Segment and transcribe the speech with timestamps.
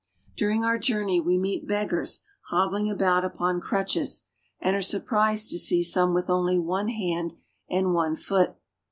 [0.35, 4.25] During our journey we meet beggars hobbling about upon crutches,
[4.59, 6.59] and are surprised to see some with only
[6.95, 7.33] hand
[7.69, 8.55] and one foot.